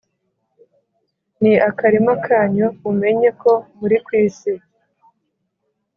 ni 1.41 1.53
akarima 1.69 2.13
kanyu, 2.25 2.67
mumenye 2.83 3.29
ko 3.41 3.51
muri 3.79 3.97
ku 4.05 4.09
isi, 4.25 4.53